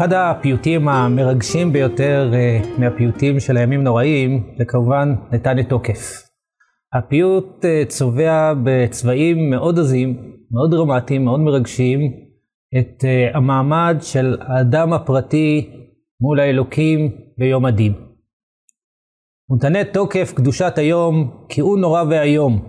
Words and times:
אחד 0.00 0.12
הפיוטים 0.12 0.88
המרגשים 0.88 1.72
ביותר 1.72 2.32
מהפיוטים 2.78 3.40
של 3.40 3.56
הימים 3.56 3.84
נוראים, 3.84 4.54
זה 4.58 4.64
כמובן 4.64 5.14
נתן 5.32 5.62
תוקף. 5.62 6.28
הפיוט 6.92 7.64
צובע 7.88 8.52
בצבעים 8.64 9.50
מאוד 9.50 9.78
עזים, 9.78 10.34
מאוד 10.50 10.70
דרמטיים, 10.70 11.24
מאוד 11.24 11.40
מרגשים, 11.40 12.00
את 12.78 13.04
המעמד 13.34 13.96
של 14.00 14.36
האדם 14.40 14.92
הפרטי 14.92 15.70
מול 16.20 16.40
האלוקים 16.40 17.10
ביום 17.38 17.66
הדין. 17.66 17.92
ונתנה 19.50 19.84
תוקף 19.84 20.32
קדושת 20.36 20.72
היום, 20.76 21.44
כי 21.48 21.60
הוא 21.60 21.78
נורא 21.78 22.04
ואיום. 22.10 22.62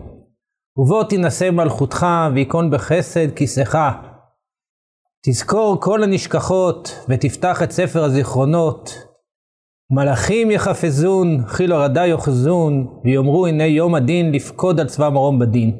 ובוא 0.77 1.03
תינשא 1.03 1.49
מלכותך, 1.49 2.05
ויכון 2.33 2.71
בחסד 2.71 3.35
כיסאך. 3.35 3.77
תזכור 5.25 5.77
כל 5.81 6.03
הנשכחות, 6.03 7.05
ותפתח 7.09 7.63
את 7.63 7.71
ספר 7.71 8.03
הזיכרונות. 8.03 9.07
מלאכים 9.91 10.51
יחפזון, 10.51 11.43
חיל 11.47 11.71
הרדה 11.71 12.07
יאחזון, 12.07 12.87
ויאמרו 13.03 13.47
הנה 13.47 13.65
יום 13.65 13.95
הדין 13.95 14.31
לפקוד 14.31 14.79
על 14.79 14.87
צבא 14.87 15.09
מרום 15.09 15.39
בדין. 15.39 15.77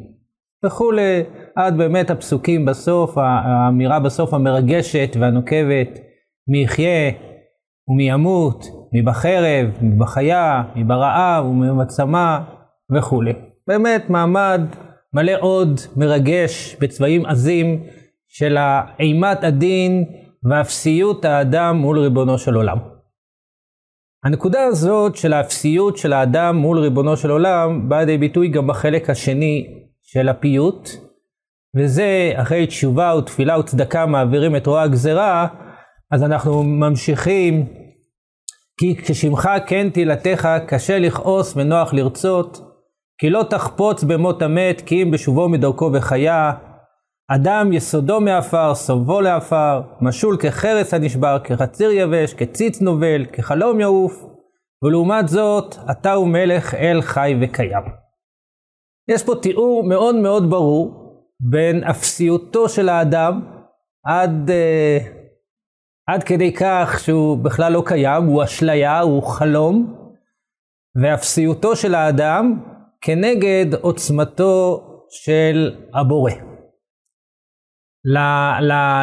וכולי, 0.65 1.23
עד 1.55 1.77
באמת 1.77 2.09
הפסוקים 2.09 2.65
בסוף, 2.65 3.17
האמירה 3.17 3.99
בסוף 3.99 4.33
המרגשת 4.33 5.15
והנוקבת, 5.19 5.99
מי 6.47 6.63
יחיה 6.63 7.11
ומי 7.87 8.09
ימות, 8.09 8.65
מי 8.93 9.01
בחרב, 9.01 9.67
מי 9.81 9.95
בחיה, 9.95 10.63
מי 10.75 10.83
ברעב 10.83 11.45
ומי 11.45 11.67
בצמא 11.81 12.39
וכולי. 12.95 13.33
באמת 13.67 14.09
מעמד 14.09 14.61
מלא 15.13 15.33
עוד 15.39 15.79
מרגש 15.95 16.75
בצבעים 16.79 17.25
עזים 17.25 17.83
של 18.33 18.57
אימת 18.99 19.43
הדין 19.43 20.05
ואפסיות 20.49 21.25
האדם 21.25 21.75
מול 21.75 21.99
ריבונו 21.99 22.37
של 22.37 22.55
עולם. 22.55 22.77
הנקודה 24.25 24.63
הזאת 24.63 25.15
של 25.15 25.33
האפסיות 25.33 25.97
של 25.97 26.13
האדם 26.13 26.55
מול 26.55 26.79
ריבונו 26.79 27.17
של 27.17 27.31
עולם 27.31 27.89
באה 27.89 27.99
לידי 27.99 28.17
ביטוי 28.17 28.47
גם 28.47 28.67
בחלק 28.67 29.09
השני 29.09 29.67
של 30.03 30.29
הפיוט, 30.29 30.89
וזה 31.77 32.31
אחרי 32.35 32.67
תשובה 32.67 33.15
ותפילה 33.17 33.59
וצדקה 33.59 34.05
מעבירים 34.05 34.55
את 34.55 34.67
רוע 34.67 34.81
הגזרה, 34.81 35.47
אז 36.11 36.23
אנחנו 36.23 36.63
ממשיכים, 36.63 37.65
כי 38.79 38.95
כששמך 38.95 39.49
כן 39.67 39.89
תהילתך 39.89 40.49
קשה 40.67 40.99
לכעוס 40.99 41.53
ונוח 41.57 41.93
לרצות, 41.93 42.61
כי 43.17 43.29
לא 43.29 43.43
תחפוץ 43.49 44.03
במות 44.03 44.41
המת, 44.41 44.81
כי 44.85 45.03
אם 45.03 45.11
בשובו 45.11 45.49
מדרכו 45.49 45.89
וחיה. 45.93 46.51
אדם 47.35 47.73
יסודו 47.73 48.21
מעפר, 48.21 48.75
סובו 48.75 49.21
לעפר, 49.21 49.81
משול 50.01 50.37
כחרס 50.37 50.93
הנשבר, 50.93 51.37
כחציר 51.43 51.91
יבש, 51.91 52.33
כציץ 52.33 52.81
נובל, 52.81 53.25
כחלום 53.33 53.79
יעוף, 53.79 54.25
ולעומת 54.83 55.27
זאת, 55.27 55.75
אתה 55.91 56.13
הוא 56.13 56.27
מלך 56.27 56.73
אל 56.73 57.01
חי 57.01 57.35
וקיים. 57.41 57.83
יש 59.07 59.23
פה 59.23 59.33
תיאור 59.41 59.83
מאוד 59.83 60.15
מאוד 60.15 60.49
ברור 60.49 61.01
בין 61.39 61.83
אפסיותו 61.83 62.69
של 62.69 62.89
האדם 62.89 63.41
עד, 64.05 64.49
uh, 64.49 65.03
עד 66.07 66.23
כדי 66.23 66.53
כך 66.53 66.99
שהוא 67.03 67.37
בכלל 67.37 67.73
לא 67.73 67.83
קיים, 67.85 68.23
הוא 68.23 68.43
אשליה, 68.43 68.99
הוא 68.99 69.23
חלום, 69.23 69.95
ואפסיותו 71.01 71.75
של 71.75 71.95
האדם 71.95 72.63
כנגד 73.01 73.73
עוצמתו 73.81 74.83
של 75.09 75.75
הבורא. 75.93 76.50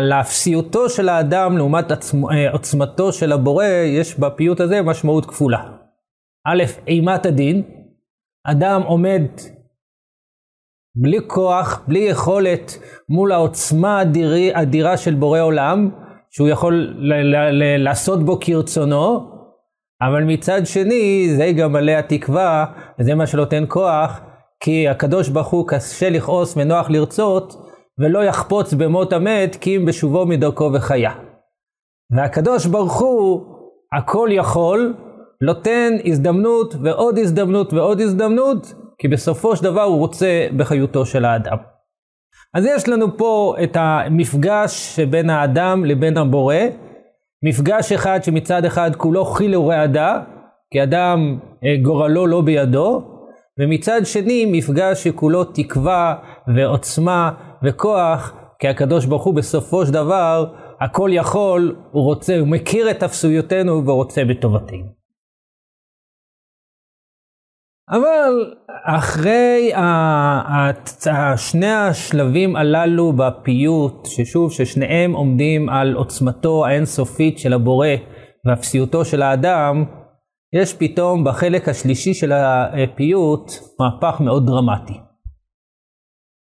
לאפסיותו 0.00 0.88
של 0.88 1.08
האדם 1.08 1.56
לעומת 1.56 1.91
עצמו, 1.91 2.30
אה, 2.30 2.50
עוצמתו 2.53 3.12
של 3.12 3.32
הבורא, 3.32 3.64
יש 3.64 4.19
בפיוט 4.19 4.60
הזה 4.60 4.82
משמעות 4.82 5.26
כפולה. 5.26 5.62
א', 6.47 6.62
אימת 6.86 7.26
הדין, 7.26 7.62
אדם 8.47 8.82
עומד 8.82 9.22
בלי 10.94 11.19
כוח, 11.26 11.82
בלי 11.88 11.98
יכולת, 11.98 12.78
מול 13.08 13.32
העוצמה 13.32 14.03
האדירה 14.54 14.97
של 14.97 15.14
בורא 15.14 15.41
עולם, 15.41 15.91
שהוא 16.31 16.48
יכול 16.48 16.97
לעשות 17.78 18.25
בו 18.25 18.38
כרצונו, 18.41 19.31
אבל 20.03 20.25
מצד 20.25 20.66
שני, 20.66 21.28
זה 21.37 21.53
גם 21.56 21.72
מלא 21.72 21.92
התקווה, 21.92 22.66
וזה 22.98 23.14
מה 23.14 23.26
שנותן 23.26 23.64
כוח, 23.69 24.20
כי 24.60 24.88
הקדוש 24.88 25.28
ברוך 25.28 25.48
הוא 25.48 25.69
קשה 25.69 26.10
לכעוס 26.10 26.56
ונוח 26.56 26.91
לרצות, 26.91 27.68
ולא 27.98 28.25
יחפוץ 28.25 28.75
במות 28.75 29.12
המת, 29.12 29.56
כי 29.60 29.76
אם 29.76 29.84
בשובו 29.84 30.26
מדרכו 30.26 30.70
וחיה. 30.75 31.12
והקדוש 32.16 32.66
ברוך 32.66 33.00
הוא, 33.00 33.41
הכל 33.92 34.28
יכול, 34.32 34.94
נותן 35.42 35.92
הזדמנות 36.04 36.75
ועוד 36.82 37.19
הזדמנות 37.19 37.72
ועוד 37.72 38.00
הזדמנות, 38.00 38.75
כי 38.98 39.08
בסופו 39.08 39.56
של 39.56 39.64
דבר 39.64 39.82
הוא 39.82 39.98
רוצה 39.98 40.47
בחיותו 40.56 41.06
של 41.06 41.25
האדם. 41.25 41.56
אז 42.54 42.64
יש 42.66 42.88
לנו 42.88 43.16
פה 43.16 43.54
את 43.62 43.76
המפגש 43.81 44.97
שבין 44.97 45.31
האדם 45.31 45.84
לבין 45.84 46.16
הבורא, 46.16 46.56
מפגש 47.44 47.92
אחד 47.92 48.22
שמצד 48.22 48.64
אחד 48.64 48.97
כולו 48.97 49.25
חיל 49.25 49.56
ורעדה, 49.56 50.20
כי 50.70 50.82
אדם 50.82 51.38
אה, 51.64 51.76
גורלו 51.82 52.26
לא 52.26 52.41
בידו, 52.41 53.03
ומצד 53.60 54.00
שני 54.04 54.47
מפגש 54.53 55.04
שכולו 55.04 55.44
תקווה 55.44 56.14
ועוצמה 56.56 57.31
וכוח, 57.64 58.32
כי 58.58 58.69
הקדוש 58.69 59.06
ברוך 59.06 59.24
הוא 59.24 59.34
בסופו 59.34 59.86
של 59.86 59.92
דבר 59.92 60.54
הכל 60.80 61.10
יכול, 61.12 61.76
הוא 61.92 62.02
רוצה, 62.02 62.38
הוא 62.38 62.48
מכיר 62.48 62.91
את 62.91 63.02
אפסויותינו 63.02 63.86
ורוצה 63.86 64.24
בטובתנו. 64.24 64.98
אבל 67.91 68.54
אחרי 68.84 69.72
שני 71.36 71.72
השלבים 71.72 72.56
הללו 72.56 73.12
בפיוט, 73.12 74.06
ששוב, 74.06 74.52
ששניהם 74.52 75.12
עומדים 75.12 75.69
על 75.69 75.94
עוצמתו 75.94 76.66
האינסופית 76.66 77.38
של 77.38 77.52
הבורא 77.52 77.88
ואפסיותו 78.46 79.04
של 79.04 79.22
האדם, 79.22 79.84
יש 80.54 80.75
פתאום 80.75 81.25
בחלק 81.25 81.69
השלישי 81.69 82.14
של 82.14 82.32
הפיוט 82.32 83.50
מהפך 83.80 84.20
מאוד 84.20 84.46
דרמטי. 84.46 85.07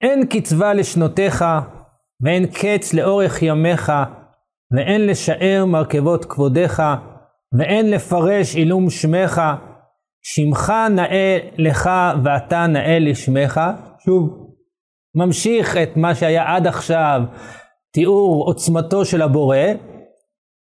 אין 0.01 0.25
קצבה 0.25 0.73
לשנותיך, 0.73 1.45
ואין 2.21 2.45
קץ 2.45 2.93
לאורך 2.93 3.41
ימיך, 3.41 3.91
ואין 4.75 5.07
לשער 5.07 5.65
מרכבות 5.65 6.25
כבודיך, 6.25 6.81
ואין 7.59 7.91
לפרש 7.91 8.55
עילום 8.55 8.89
שמך, 8.89 9.41
שמך 10.21 10.73
נאה 10.89 11.37
לך 11.57 11.89
ואתה 12.23 12.67
נאה 12.67 12.99
לשמך. 12.99 13.61
שוב, 14.05 14.49
ממשיך 15.15 15.77
את 15.77 15.97
מה 15.97 16.15
שהיה 16.15 16.55
עד 16.55 16.67
עכשיו, 16.67 17.21
תיאור 17.93 18.45
עוצמתו 18.45 19.05
של 19.05 19.21
הבורא, 19.21 19.57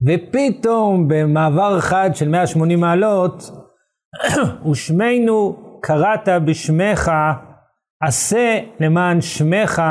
ופתאום 0.07 1.07
במעבר 1.07 1.77
אחד 1.77 2.09
של 2.13 2.29
180 2.29 2.79
מעלות, 2.79 3.51
ושמנו 4.71 5.57
קראת 5.81 6.29
בשמך, 6.45 7.11
עשה 8.01 8.59
למען 8.79 9.21
שמך, 9.21 9.81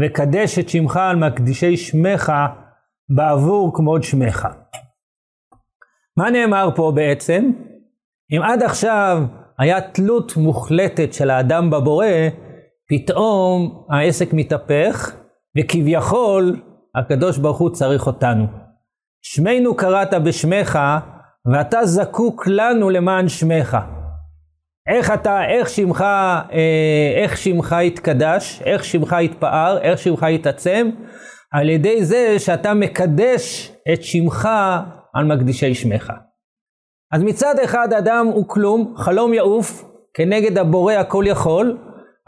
וקדש 0.00 0.58
את 0.58 0.68
שמך 0.68 0.96
על 0.96 1.16
מקדישי 1.16 1.76
שמך, 1.76 2.32
בעבור 3.08 3.76
כמוד 3.76 4.02
שמך. 4.02 4.48
מה 6.16 6.30
נאמר 6.30 6.68
פה 6.74 6.92
בעצם? 6.94 7.50
אם 8.36 8.42
עד 8.42 8.62
עכשיו 8.62 9.22
היה 9.58 9.80
תלות 9.80 10.36
מוחלטת 10.36 11.12
של 11.12 11.30
האדם 11.30 11.70
בבורא, 11.70 12.06
פתאום 12.88 13.86
העסק 13.90 14.32
מתהפך, 14.32 15.16
וכביכול 15.58 16.56
הקדוש 16.94 17.38
ברוך 17.38 17.58
הוא 17.58 17.70
צריך 17.70 18.06
אותנו. 18.06 18.46
שמנו 19.22 19.76
קראת 19.76 20.14
בשמך, 20.14 20.78
ואתה 21.52 21.84
זקוק 21.84 22.46
לנו 22.46 22.90
למען 22.90 23.28
שמך. 23.28 23.76
איך 24.88 25.10
אתה, 25.10 25.44
איך 25.48 25.68
שמך, 25.68 26.02
אה, 26.02 27.22
איך 27.22 27.36
שמך 27.36 27.76
יתקדש, 27.82 28.62
איך 28.64 28.84
שמך 28.84 29.16
יתפאר, 29.20 29.78
איך 29.82 29.98
שמך 29.98 30.26
יתעצם, 30.30 30.90
על 31.52 31.68
ידי 31.68 32.04
זה 32.04 32.38
שאתה 32.38 32.74
מקדש 32.74 33.72
את 33.92 34.02
שמך 34.02 34.48
על 35.14 35.24
מקדישי 35.24 35.74
שמך. 35.74 36.12
אז 37.12 37.22
מצד 37.22 37.54
אחד 37.64 37.92
אדם 37.92 38.26
הוא 38.26 38.44
כלום, 38.48 38.94
חלום 38.96 39.34
יעוף, 39.34 39.84
כנגד 40.14 40.58
הבורא 40.58 40.92
הכל 40.92 41.24
יכול, 41.26 41.78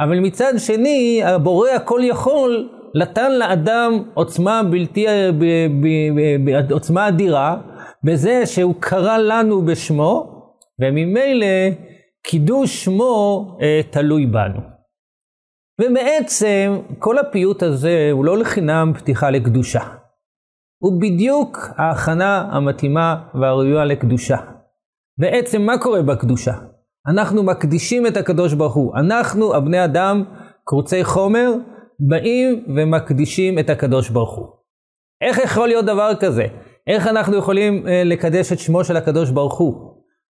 אבל 0.01 0.19
מצד 0.19 0.53
שני 0.59 1.21
הבורא 1.25 1.71
הכל 1.71 2.01
יכול 2.05 2.69
נתן 2.95 3.33
לאדם 3.33 4.03
עוצמה 4.15 4.63
בלתי, 4.71 5.07
ב, 5.39 5.45
ב, 5.81 5.87
ב, 6.45 6.73
עוצמה 6.73 7.09
אדירה, 7.09 7.57
בזה 8.05 8.47
שהוא 8.47 8.75
קרא 8.81 9.19
לנו 9.19 9.63
בשמו, 9.63 10.43
וממילא 10.81 11.47
קידוש 12.31 12.85
שמו 12.85 13.47
אה, 13.63 13.81
תלוי 13.91 14.27
בנו. 14.27 14.61
ובעצם 15.81 16.79
כל 16.99 17.19
הפיוט 17.19 17.63
הזה 17.63 18.09
הוא 18.13 18.25
לא 18.25 18.39
לחינם 18.39 18.93
פתיחה 18.99 19.31
לקדושה. 19.31 19.81
הוא 20.83 21.01
בדיוק 21.01 21.59
ההכנה 21.77 22.49
המתאימה 22.53 23.29
והראויה 23.35 23.85
לקדושה. 23.85 24.37
בעצם 25.19 25.63
מה 25.63 25.79
קורה 25.79 26.03
בקדושה? 26.03 26.53
אנחנו 27.09 27.43
מקדישים 27.43 28.07
את 28.07 28.17
הקדוש 28.17 28.55
ברוך 28.55 28.75
הוא. 28.75 28.97
אנחנו, 28.97 29.55
הבני 29.55 29.85
אדם, 29.85 30.25
קרוצי 30.65 31.05
חומר, 31.05 31.51
באים 32.01 32.65
ומקדישים 32.77 33.59
את 33.59 33.71
הקדוש 33.71 34.11
ברוך 34.11 34.37
הוא. 34.37 34.47
איך 35.21 35.39
יכול 35.39 35.69
להיות 35.69 35.85
דבר 35.85 36.13
כזה? 36.21 36.47
איך 36.87 37.07
אנחנו 37.07 37.37
יכולים 37.37 37.87
אה, 37.89 38.03
לקדש 38.05 38.53
את 38.53 38.59
שמו 38.59 38.85
של 38.85 38.97
הקדוש 38.97 39.31
ברוך 39.31 39.59
הוא? 39.59 39.75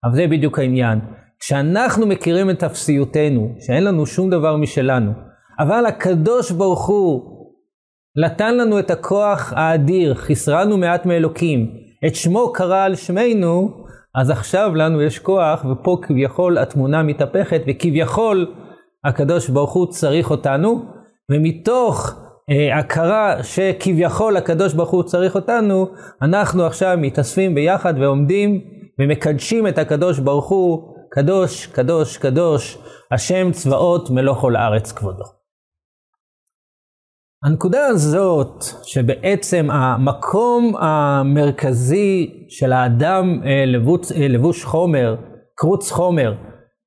אבל 0.05 0.15
זה 0.15 0.27
בדיוק 0.31 0.59
העניין. 0.59 0.99
כשאנחנו 1.41 2.07
מכירים 2.07 2.51
את 2.51 2.63
אפסיותנו, 2.63 3.55
שאין 3.61 3.85
לנו 3.85 4.07
שום 4.07 4.31
דבר 4.31 4.57
משלנו, 4.57 5.13
אבל 5.59 5.87
הקדוש 5.87 6.51
ברוך 6.51 6.87
הוא 6.87 7.39
נתן 8.17 8.57
לנו 8.57 8.79
את 8.79 8.91
הכוח 8.91 9.53
האדיר, 9.57 10.15
חיסרנו 10.15 10.79
מעט 10.79 11.07
מאלוקים, 11.07 11.71
את 12.07 12.15
שמו 12.15 12.53
קרא 12.53 12.85
על 12.85 12.95
שמנו, 12.95 13.85
אז 14.15 14.31
עכשיו 14.31 14.75
לנו 14.75 15.03
יש 15.03 15.19
כוח, 15.19 15.65
ופה 15.65 15.99
כביכול 16.03 16.59
התמונה 16.59 17.03
מתהפכת, 17.03 17.63
וכביכול 17.67 18.53
הקדוש 19.05 19.49
ברוך 19.49 19.73
הוא 19.73 19.87
צריך 19.87 20.31
אותנו, 20.31 20.85
ומתוך 21.31 22.15
אה, 22.51 22.79
הכרה 22.79 23.43
שכביכול 23.43 24.37
הקדוש 24.37 24.75
ברוך 24.75 24.91
הוא 24.91 25.03
צריך 25.03 25.35
אותנו, 25.35 25.89
אנחנו 26.23 26.67
עכשיו 26.67 26.97
מתאספים 27.01 27.55
ביחד 27.55 27.95
ועומדים 28.01 28.61
ומקדשים 29.01 29.67
את 29.67 29.79
הקדוש 29.79 30.19
ברוך 30.19 30.49
הוא, 30.49 30.98
קדוש, 31.11 31.67
קדוש, 31.67 32.17
קדוש, 32.17 32.79
השם 33.11 33.53
צבאות 33.53 34.11
מלוא 34.11 34.35
כל 34.35 34.57
הארץ 34.57 34.93
כבודו. 34.93 35.25
הנקודה 37.45 37.87
הזאת, 37.87 38.65
שבעצם 38.83 39.71
המקום 39.71 40.77
המרכזי 40.77 42.31
של 42.49 42.73
האדם 42.73 43.41
אה, 43.45 43.65
לבוש, 43.67 44.13
אה, 44.13 44.29
לבוש 44.29 44.65
חומר, 44.65 45.17
קרוץ 45.55 45.91
חומר, 45.91 46.35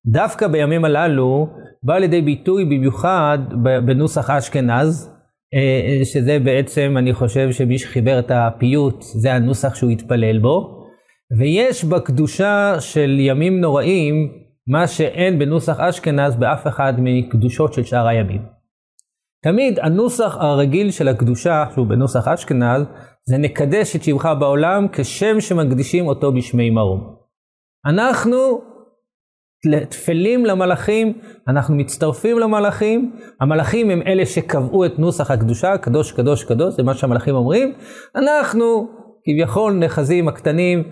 דווקא 0.06 0.48
בימים 0.48 0.84
הללו, 0.84 1.48
בא 1.82 1.98
לידי 1.98 2.22
ביטוי 2.22 2.64
במיוחד 2.64 3.38
בנוסח 3.86 4.30
אשכנז, 4.30 5.10
אה, 5.54 6.04
שזה 6.04 6.38
בעצם, 6.38 6.94
אני 6.98 7.14
חושב 7.14 7.52
שמי 7.52 7.78
שחיבר 7.78 8.18
את 8.18 8.30
הפיוט, 8.34 9.02
זה 9.02 9.32
הנוסח 9.32 9.74
שהוא 9.74 9.90
התפלל 9.90 10.38
בו. 10.38 10.81
ויש 11.38 11.84
בקדושה 11.84 12.74
של 12.80 13.16
ימים 13.20 13.60
נוראים, 13.60 14.32
מה 14.66 14.86
שאין 14.86 15.38
בנוסח 15.38 15.80
אשכנז 15.80 16.36
באף 16.36 16.66
אחד 16.66 16.92
מקדושות 16.98 17.72
של 17.72 17.84
שאר 17.84 18.06
הימים. 18.06 18.42
תמיד 19.44 19.78
הנוסח 19.78 20.36
הרגיל 20.40 20.90
של 20.90 21.08
הקדושה, 21.08 21.64
שהוא 21.74 21.86
בנוסח 21.86 22.28
אשכנז, 22.28 22.82
זה 23.24 23.38
נקדש 23.38 23.96
את 23.96 24.02
שמך 24.02 24.28
בעולם 24.40 24.86
כשם 24.92 25.40
שמקדישים 25.40 26.06
אותו 26.06 26.32
בשמי 26.32 26.70
מרום. 26.70 27.16
אנחנו 27.86 28.60
טפלים 29.90 30.46
למלאכים, 30.46 31.18
אנחנו 31.48 31.74
מצטרפים 31.74 32.38
למלאכים, 32.38 33.16
המלאכים 33.40 33.90
הם 33.90 34.02
אלה 34.06 34.26
שקבעו 34.26 34.84
את 34.86 34.98
נוסח 34.98 35.30
הקדושה, 35.30 35.78
קדוש 35.78 36.12
קדוש 36.12 36.44
קדוש, 36.44 36.74
זה 36.74 36.82
מה 36.82 36.94
שהמלאכים 36.94 37.34
אומרים, 37.34 37.74
אנחנו 38.16 38.88
כביכול 39.24 39.72
נחזים 39.72 40.28
הקטנים, 40.28 40.82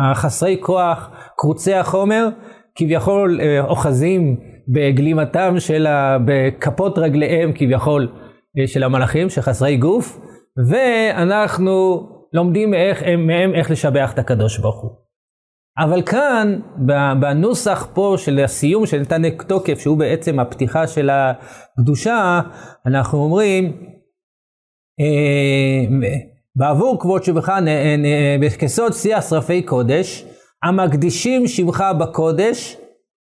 החסרי 0.00 0.56
כוח, 0.60 1.10
קרוצי 1.36 1.74
החומר, 1.74 2.28
כביכול 2.74 3.40
אה, 3.40 3.60
אוחזים 3.60 4.36
בגלימתם 4.68 5.54
של, 5.58 5.86
ה... 5.86 6.18
בכפות 6.24 6.98
רגליהם 6.98 7.52
כביכול 7.54 8.08
אה, 8.58 8.66
של 8.66 8.82
המלאכים, 8.82 9.30
שחסרי 9.30 9.76
גוף, 9.76 10.20
ואנחנו 10.70 12.06
לומדים 12.32 12.74
איך, 12.74 13.02
מהם 13.02 13.54
איך 13.54 13.70
לשבח 13.70 14.12
את 14.12 14.18
הקדוש 14.18 14.58
ברוך 14.58 14.82
הוא. 14.82 14.90
אבל 15.78 16.02
כאן, 16.02 16.60
בנוסח 17.20 17.88
פה 17.94 18.14
של 18.18 18.38
הסיום 18.44 18.86
של 18.86 19.00
נתן 19.00 19.30
תוקף, 19.30 19.78
שהוא 19.78 19.98
בעצם 19.98 20.40
הפתיחה 20.40 20.86
של 20.86 21.10
הקדושה, 21.10 22.40
אנחנו 22.86 23.18
אומרים, 23.18 23.72
בעבור 26.56 27.00
כבוד 27.00 27.24
שבך 27.24 27.52
כסוד 28.58 28.92
שיח 28.92 29.28
שרפי 29.28 29.62
קודש, 29.62 30.24
המקדישים 30.62 31.46
שבך 31.46 31.92
בקודש, 32.00 32.76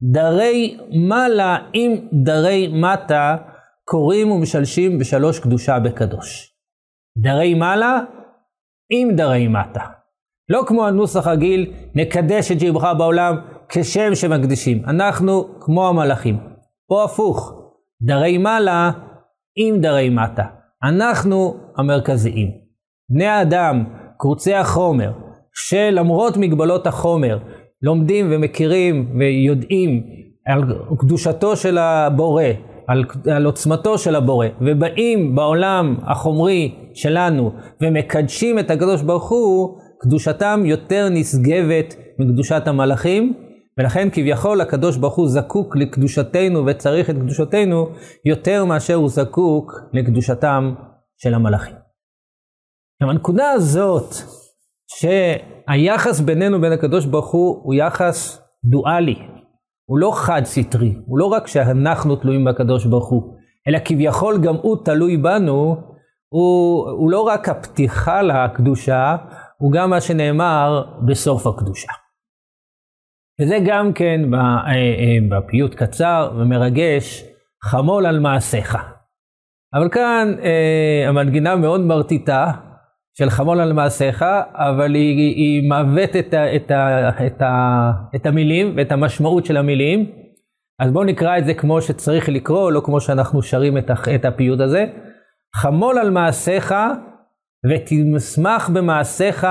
דרי 0.02 0.76
מעלה 1.08 1.56
עם 1.72 1.92
דרי 2.12 2.68
מטה, 2.68 3.36
קוראים 3.84 4.30
ומשלשים 4.30 4.98
בשלוש 4.98 5.38
קדושה 5.38 5.78
בקדוש. 5.78 6.54
דרי 7.18 7.54
מעלה 7.54 8.00
עם 8.90 9.16
דרי 9.16 9.48
מטה. 9.48 9.84
לא 10.48 10.62
כמו 10.66 10.86
הנוסח 10.86 11.26
הרגיל, 11.26 11.72
נקדש 11.94 12.52
את 12.52 12.60
שבך 12.60 12.92
בעולם 12.98 13.36
כשם 13.68 14.14
שמקדישים. 14.14 14.84
אנחנו 14.84 15.60
כמו 15.60 15.88
המלאכים. 15.88 16.38
פה 16.88 17.04
הפוך, 17.04 17.52
דרי 18.02 18.38
מעלה 18.38 18.90
עם 19.56 19.80
דרי 19.80 20.10
מטה. 20.10 20.61
אנחנו 20.84 21.56
המרכזיים. 21.78 22.50
בני 23.10 23.26
האדם, 23.26 23.84
קרוצי 24.18 24.54
החומר, 24.54 25.12
שלמרות 25.54 26.36
מגבלות 26.36 26.86
החומר, 26.86 27.38
לומדים 27.82 28.28
ומכירים 28.30 29.12
ויודעים 29.18 30.02
על 30.46 30.62
קדושתו 30.98 31.56
של 31.56 31.78
הבורא, 31.78 32.44
על, 32.88 33.04
על 33.30 33.44
עוצמתו 33.44 33.98
של 33.98 34.16
הבורא, 34.16 34.46
ובאים 34.60 35.34
בעולם 35.34 35.96
החומרי 36.02 36.74
שלנו 36.94 37.52
ומקדשים 37.80 38.58
את 38.58 38.70
הקדוש 38.70 39.02
ברוך 39.02 39.30
הוא, 39.30 39.78
קדושתם 40.00 40.62
יותר 40.64 41.08
נשגבת 41.10 41.94
מקדושת 42.18 42.62
המלאכים, 42.66 43.34
ולכן 43.78 44.08
כביכול 44.12 44.60
הקדוש 44.60 44.96
ברוך 44.96 45.14
הוא 45.14 45.28
זקוק 45.28 45.76
לקדושתנו 45.76 46.66
וצריך 46.66 47.10
את 47.10 47.14
קדושתנו 47.14 47.88
יותר 48.24 48.64
מאשר 48.64 48.94
הוא 48.94 49.08
זקוק 49.08 49.72
לקדושתם 49.92 50.74
של 51.16 51.34
המלאכים. 51.34 51.74
עכשיו 52.96 53.10
הנקודה 53.10 53.50
הזאת, 53.50 54.14
שהיחס 54.86 56.20
בינינו 56.20 56.60
בין 56.60 56.72
הקדוש 56.72 57.06
ברוך 57.06 57.30
הוא 57.30 57.60
הוא 57.62 57.74
יחס 57.74 58.42
דואלי, 58.64 59.16
הוא 59.84 59.98
לא 59.98 60.12
חד 60.14 60.42
סטרי, 60.44 60.94
הוא 61.06 61.18
לא 61.18 61.24
רק 61.24 61.46
שאנחנו 61.46 62.16
תלויים 62.16 62.44
בקדוש 62.44 62.86
ברוך 62.86 63.08
הוא, 63.08 63.34
אלא 63.68 63.78
כביכול 63.84 64.38
גם 64.42 64.54
הוא 64.54 64.84
תלוי 64.84 65.16
בנו, 65.16 65.76
הוא, 66.28 66.90
הוא 66.90 67.10
לא 67.10 67.20
רק 67.20 67.48
הפתיחה 67.48 68.22
לקדושה, 68.22 69.16
הוא 69.58 69.72
גם 69.72 69.90
מה 69.90 70.00
שנאמר 70.00 70.84
בסוף 71.06 71.46
הקדושה. 71.46 71.92
וזה 73.40 73.58
גם 73.66 73.92
כן 73.92 74.34
אה, 74.34 74.40
אה, 74.74 75.18
בפיוט 75.28 75.74
קצר 75.74 76.32
ומרגש, 76.36 77.24
חמול 77.64 78.06
על 78.06 78.20
מעשיך. 78.20 78.78
אבל 79.74 79.88
כאן 79.88 80.34
אה, 80.42 81.08
המנגינה 81.08 81.56
מאוד 81.56 81.80
מרטיטה 81.80 82.52
של 83.18 83.30
חמול 83.30 83.60
על 83.60 83.72
מעשיך, 83.72 84.24
אבל 84.52 84.94
היא, 84.94 85.34
היא 85.36 85.68
מעוות 85.68 86.16
את, 86.16 86.34
את, 86.34 86.72
את, 87.26 87.42
את 88.14 88.26
המילים 88.26 88.74
ואת 88.76 88.92
המשמעות 88.92 89.46
של 89.46 89.56
המילים. 89.56 90.10
אז 90.80 90.92
בואו 90.92 91.04
נקרא 91.04 91.38
את 91.38 91.44
זה 91.44 91.54
כמו 91.54 91.80
שצריך 91.80 92.28
לקרוא, 92.28 92.72
לא 92.72 92.80
כמו 92.84 93.00
שאנחנו 93.00 93.42
שרים 93.42 93.78
את, 93.78 93.90
את 94.14 94.24
הפיוט 94.24 94.60
הזה. 94.60 94.86
חמול 95.56 95.98
על 95.98 96.10
מעשיך 96.10 96.74
ותשמח 97.70 98.68
במעשיך 98.68 99.46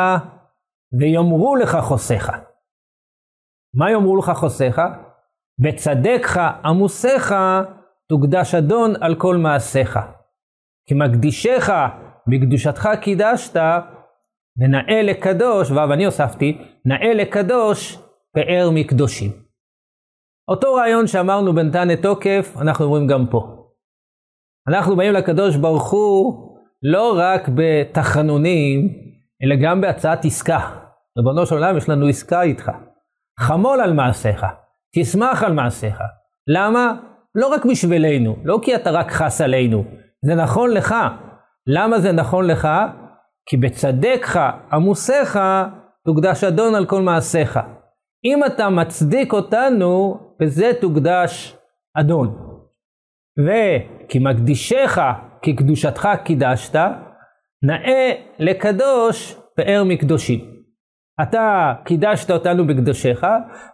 ויאמרו 0.99 1.55
לך 1.55 1.77
חוסיך. 1.81 2.31
מה 3.73 3.91
יאמרו 3.91 4.17
לך 4.17 4.31
חוסיך? 4.35 4.81
בצדקך 5.59 6.41
עמוסיך 6.65 7.35
תוקדש 8.09 8.55
אדון 8.55 8.93
על 9.01 9.15
כל 9.15 9.37
מעשיך. 9.37 9.99
כי 10.87 10.95
מקדישך 10.95 11.69
בקדושתך 12.27 12.89
קידשת, 13.01 13.61
ונאה 14.57 15.01
לקדוש, 15.01 15.71
ואני 15.71 16.05
הוספתי, 16.05 16.57
נאה 16.85 17.13
לקדוש 17.13 17.97
פאר 18.33 18.69
מקדושים. 18.73 19.31
אותו 20.51 20.73
רעיון 20.73 21.07
שאמרנו 21.07 21.55
בנתן 21.55 21.95
תוקף, 21.95 22.55
אנחנו 22.61 22.85
אומרים 22.85 23.07
גם 23.07 23.25
פה. 23.27 23.61
אנחנו 24.67 24.95
באים 24.95 25.13
לקדוש 25.13 25.55
ברוך 25.55 25.91
הוא 25.91 26.57
לא 26.83 27.15
רק 27.17 27.49
בתחנונים, 27.55 28.89
אלא 29.43 29.55
גם 29.63 29.81
בהצעת 29.81 30.25
עסקה. 30.25 30.59
ריבונו 31.17 31.45
של 31.45 31.55
עולם, 31.55 31.77
יש 31.77 31.89
לנו 31.89 32.07
עסקה 32.07 32.41
איתך. 32.41 32.71
חמול 33.41 33.81
על 33.81 33.93
מעשיך, 33.93 34.45
תשמח 34.95 35.43
על 35.43 35.53
מעשיך. 35.53 35.99
למה? 36.47 36.93
לא 37.35 37.47
רק 37.47 37.65
בשבילנו, 37.65 38.35
לא 38.43 38.59
כי 38.61 38.75
אתה 38.75 38.91
רק 38.91 39.11
חס 39.11 39.41
עלינו, 39.41 39.83
זה 40.25 40.35
נכון 40.35 40.71
לך. 40.71 40.95
למה 41.67 41.99
זה 41.99 42.11
נכון 42.11 42.47
לך? 42.47 42.67
כי 43.45 43.57
בצדקך 43.57 44.39
עמוסיך 44.71 45.39
תוקדש 46.05 46.43
אדון 46.43 46.75
על 46.75 46.85
כל 46.85 47.01
מעשיך. 47.01 47.59
אם 48.25 48.45
אתה 48.45 48.69
מצדיק 48.69 49.33
אותנו, 49.33 50.19
בזה 50.39 50.71
תוקדש 50.81 51.57
אדון. 51.97 52.37
וכי 53.39 54.19
מקדישך 54.19 54.97
קדושתך 55.57 56.07
קידשת, 56.23 56.75
נאה 57.63 58.11
לקדוש 58.39 59.35
פאר 59.55 59.83
מקדושים. 59.85 60.60
אתה 61.21 61.73
קידשת 61.85 62.31
אותנו 62.31 62.67
בקדושיך, 62.67 63.25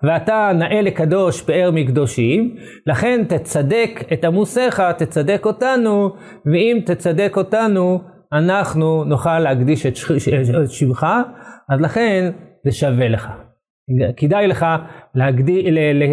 ואתה 0.03 0.51
נאה 0.55 0.81
לקדוש 0.81 1.41
פאר 1.41 1.69
מקדושים, 1.73 2.55
לכן 2.87 3.23
תצדק 3.29 4.03
את 4.13 4.23
עמוסיך, 4.25 4.81
תצדק 4.97 5.45
אותנו, 5.45 6.15
ואם 6.45 6.79
תצדק 6.85 7.37
אותנו, 7.37 8.01
אנחנו 8.33 9.03
נוכל 9.03 9.39
להקדיש 9.39 9.85
את, 9.85 9.95
שמך, 10.69 11.07
אז 11.69 11.81
לכן 11.81 12.31
זה 12.65 12.71
שווה 12.71 13.07
לך. 13.07 13.29
כדאי 14.17 14.47
לך 14.47 14.65
להגדי, 15.15 15.71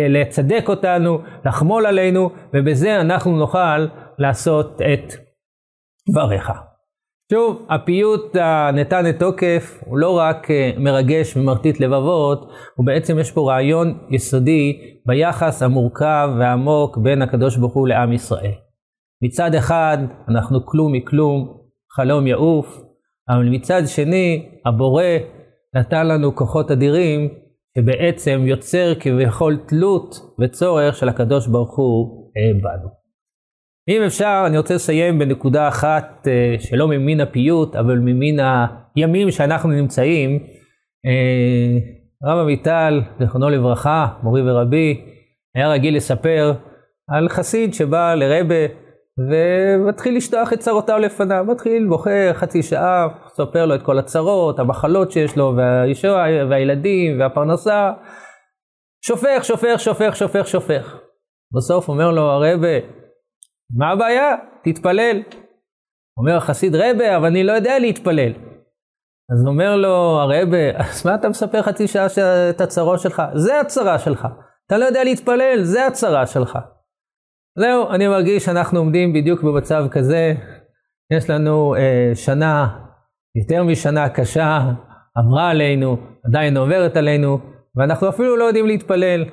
לצדק 0.09 0.65
אותנו, 0.69 1.19
לחמול 1.45 1.87
עלינו, 1.87 2.31
ובזה 2.55 3.01
אנחנו 3.01 3.37
נוכל 3.37 3.87
לעשות 4.19 4.83
את 4.83 5.15
דבריך. 6.11 6.53
שוב, 7.35 7.67
הפיוט 7.71 8.37
הנתן 8.41 9.09
את 9.09 9.19
תוקף 9.19 9.81
הוא 9.87 9.99
לא 9.99 10.19
רק 10.19 10.51
אה, 10.51 10.71
מרגש 10.79 11.37
ומרטיט 11.37 11.81
לבבות, 11.81 12.51
הוא 12.77 12.87
בעצם 12.87 13.19
יש 13.19 13.31
פה 13.31 13.53
רעיון 13.53 13.99
יסודי 14.11 14.81
ביחס 15.07 15.63
המורכב 15.63 16.31
והעמוק 16.39 16.99
בין 16.99 17.23
הקדוש 17.23 17.57
ברוך 17.57 17.75
הוא 17.75 17.89
לעם 17.89 18.13
ישראל. 18.13 18.53
מצד 19.25 19.55
אחד, 19.55 19.99
אנחנו 20.29 20.67
כלום 20.67 20.93
מכלום, 20.93 21.57
חלום 21.97 22.27
יעוף, 22.27 22.83
אבל 23.29 23.49
מצד 23.49 23.83
שני, 23.87 24.49
הבורא 24.67 25.05
נתן 25.75 26.07
לנו 26.07 26.35
כוחות 26.37 26.71
אדירים, 26.71 27.29
שבעצם 27.79 28.43
יוצר 28.47 28.95
כביכול 29.01 29.59
תלות 29.69 30.15
וצורך 30.41 30.97
של 30.97 31.09
הקדוש 31.09 31.47
ברוך 31.47 31.77
הוא 31.77 32.31
אה, 32.37 32.61
בנו. 32.63 33.04
אם 33.89 34.03
אפשר, 34.03 34.45
אני 34.47 34.59
רוצה 34.59 34.75
לסיים 34.75 35.19
בנקודה 35.19 35.69
אחת 35.69 36.29
אה, 36.29 36.57
שלא 36.59 36.89
ממין 36.89 37.21
הפיוט, 37.21 37.77
אבל 37.77 37.99
ממין 37.99 38.39
הימים 38.97 39.31
שאנחנו 39.31 39.71
נמצאים. 39.71 40.39
אה, 41.07 41.79
הרב 42.25 42.39
עמיטל, 42.39 43.03
זכרונו 43.21 43.51
לברכה, 43.51 44.07
מורי 44.23 44.51
ורבי, 44.51 45.01
היה 45.55 45.69
רגיל 45.69 45.97
לספר 45.97 46.53
על 47.09 47.29
חסיד 47.29 47.75
שבא 47.75 48.15
לרבה 48.15 48.67
ומתחיל 49.19 50.17
לשטוח 50.17 50.53
את 50.53 50.59
צרותיו 50.59 50.99
לפניו, 50.99 51.45
מתחיל, 51.49 51.87
בוחר 51.89 52.31
חצי 52.33 52.63
שעה, 52.63 53.09
סופר 53.29 53.67
לו 53.67 53.75
את 53.75 53.83
כל 53.83 53.99
הצרות, 53.99 54.59
המחלות 54.59 55.11
שיש 55.11 55.37
לו, 55.37 55.55
והישוע, 55.57 56.25
והילדים, 56.51 57.21
והפרנסה. 57.21 57.93
שופך, 59.07 59.45
שופך, 59.45 59.81
שופך, 59.81 60.17
שופך, 60.17 60.47
שופך. 60.47 60.99
בסוף 61.57 61.89
אומר 61.89 62.11
לו 62.11 62.23
הרבה, 62.23 62.69
מה 63.71 63.91
הבעיה? 63.91 64.35
תתפלל. 64.65 65.23
אומר 66.19 66.37
החסיד, 66.37 66.75
רבה, 66.75 67.17
אבל 67.17 67.27
אני 67.27 67.45
לא 67.45 67.53
יודע 67.53 67.79
להתפלל. 67.79 68.33
אז 69.33 69.47
אומר 69.47 69.77
לו 69.77 70.21
הרבה, 70.21 70.77
אז 70.77 71.07
מה 71.07 71.15
אתה 71.15 71.29
מספר 71.29 71.63
חצי 71.63 71.87
שעה 71.87 72.07
את 72.51 72.61
הצרות 72.61 73.01
שלך? 73.01 73.23
זה 73.35 73.61
הצרה 73.61 73.99
שלך. 73.99 74.29
אתה 74.67 74.79
לא 74.79 74.85
יודע 74.85 75.05
להתפלל, 75.05 75.63
זה 75.63 75.87
הצרה 75.87 76.27
שלך. 76.27 76.59
זהו, 77.59 77.91
אני 77.91 78.09
מרגיש 78.09 78.45
שאנחנו 78.45 78.79
עומדים 78.79 79.13
בדיוק 79.13 79.43
במצב 79.43 79.85
כזה. 79.91 80.35
יש 81.13 81.31
לנו 81.31 81.75
אה, 81.75 82.11
שנה, 82.15 82.79
יותר 83.37 83.65
משנה 83.65 84.09
קשה, 84.09 84.61
עברה 85.17 85.51
עלינו, 85.51 85.97
עדיין 86.29 86.57
עוברת 86.57 86.97
עלינו, 86.97 87.39
ואנחנו 87.77 88.09
אפילו 88.09 88.37
לא 88.37 88.45
יודעים 88.45 88.67
להתפלל. 88.67 89.25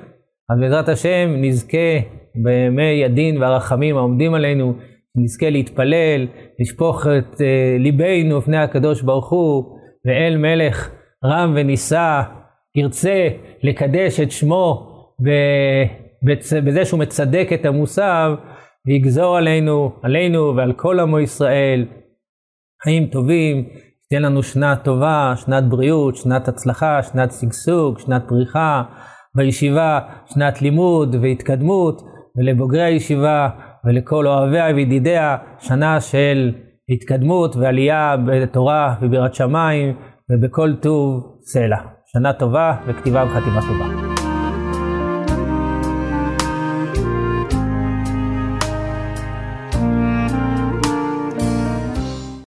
אז 0.52 0.60
בעזרת 0.60 0.88
השם 0.88 1.28
נזכה 1.36 1.98
בימי 2.34 3.04
הדין 3.04 3.42
והרחמים 3.42 3.96
העומדים 3.96 4.34
עלינו, 4.34 4.74
נזכה 5.16 5.50
להתפלל, 5.50 6.26
לשפוך 6.60 7.06
את 7.06 7.34
uh, 7.34 7.38
ליבנו 7.78 8.38
לפני 8.38 8.58
הקדוש 8.58 9.02
ברוך 9.02 9.30
הוא, 9.30 9.78
ואל 10.04 10.36
מלך 10.36 10.90
רם 11.24 11.52
ונישא, 11.56 12.22
ירצה 12.74 13.28
לקדש 13.62 14.20
את 14.20 14.30
שמו 14.30 14.88
בזה 16.64 16.84
שהוא 16.84 17.00
מצדק 17.00 17.48
את 17.54 17.66
המוסר, 17.66 18.34
ויגזור 18.86 19.36
עלינו, 19.36 19.92
עלינו 20.02 20.56
ועל 20.56 20.72
כל 20.72 21.00
עמו 21.00 21.20
ישראל, 21.20 21.86
חיים 22.84 23.06
טובים, 23.06 23.68
שתהיה 24.04 24.20
לנו 24.20 24.42
שנה 24.42 24.76
טובה, 24.76 25.34
שנת 25.36 25.64
בריאות, 25.64 26.16
שנת 26.16 26.48
הצלחה, 26.48 27.02
שנת 27.02 27.32
שגשוג, 27.32 27.98
שנת 27.98 28.22
פריחה, 28.28 28.82
בישיבה, 29.34 30.00
שנת 30.26 30.62
לימוד 30.62 31.16
והתקדמות, 31.22 32.02
ולבוגרי 32.36 32.82
הישיבה 32.82 33.48
ולכל 33.84 34.26
אוהביה 34.26 34.66
וידידיה, 34.74 35.36
שנה 35.58 36.00
של 36.00 36.52
התקדמות 36.88 37.56
ועלייה 37.56 38.16
בתורה 38.26 38.94
ובירת 39.02 39.34
שמיים 39.34 39.94
ובכל 40.30 40.74
טוב 40.74 41.36
סלע. 41.42 41.78
שנה 42.12 42.32
טובה 42.32 42.76
וכתיבה 42.86 43.24
וחתימה 43.24 43.60
טובה. 43.60 44.01